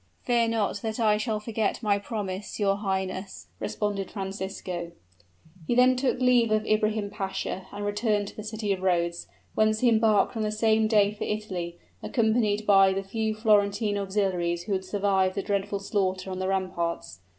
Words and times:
"Fear 0.23 0.47
not 0.47 0.77
that 0.77 0.99
I 0.99 1.17
shall 1.17 1.39
forget 1.39 1.83
my 1.83 1.99
promise, 1.99 2.59
your 2.59 2.77
highness," 2.77 3.45
responded 3.59 4.09
Francisco. 4.09 4.93
He 5.67 5.75
then 5.75 5.95
took 5.95 6.19
leave 6.19 6.49
of 6.49 6.65
Ibrahim 6.65 7.11
Pasha, 7.11 7.67
and 7.71 7.85
returned 7.85 8.29
to 8.29 8.35
the 8.35 8.43
city 8.43 8.73
of 8.73 8.81
Rhodes, 8.81 9.27
whence 9.53 9.81
he 9.81 9.89
embarked 9.89 10.35
on 10.35 10.41
the 10.41 10.51
same 10.51 10.87
day 10.87 11.11
for 11.13 11.25
Italy, 11.25 11.77
accompanied 12.01 12.65
by 12.65 12.93
the 12.93 13.03
few 13.03 13.35
Florentine 13.35 13.95
auxiliaries 13.99 14.63
who 14.63 14.73
had 14.73 14.83
survived 14.85 15.35
the 15.35 15.43
dreadful 15.43 15.77
slaughter 15.77 16.31
on 16.31 16.39
the 16.39 16.47
ramparts. 16.47 17.19